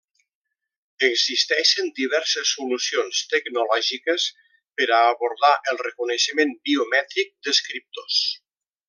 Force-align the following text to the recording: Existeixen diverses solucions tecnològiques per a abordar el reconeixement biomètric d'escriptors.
Existeixen 1.07 1.91
diverses 1.99 2.53
solucions 2.53 3.19
tecnològiques 3.33 4.25
per 4.81 4.89
a 4.97 5.03
abordar 5.13 5.53
el 5.73 5.79
reconeixement 5.85 6.57
biomètric 6.71 7.35
d'escriptors. 7.49 8.25